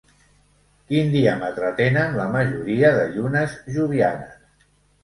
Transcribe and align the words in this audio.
Quin 0.91 1.11
diàmetre 1.17 1.69
tenen 1.81 2.17
la 2.23 2.27
majoria 2.37 2.93
de 2.99 3.05
llunes 3.15 3.57
jovianes? 3.79 4.67